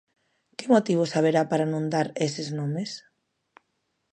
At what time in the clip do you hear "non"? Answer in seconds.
1.73-1.83